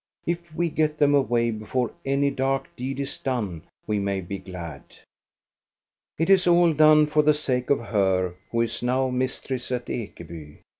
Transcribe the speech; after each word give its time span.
If 0.25 0.55
we 0.55 0.71
get 0.71 0.97
them 0.97 1.13
away 1.13 1.51
before 1.51 1.91
any 2.05 2.31
dark 2.31 2.75
deed 2.75 2.99
is 2.99 3.19
done, 3.19 3.61
we 3.85 3.99
may 3.99 4.19
be 4.19 4.39
glad. 4.39 4.81
It 6.17 6.27
is 6.31 6.47
all 6.47 6.73
done 6.73 7.05
for 7.05 7.21
the 7.21 7.35
sake 7.35 7.69
of 7.69 7.79
her 7.79 8.33
who 8.49 8.61
is 8.61 8.81
now 8.81 9.11
mistress 9.11 9.71
at 9.71 9.85
Ekeby. 9.91 10.61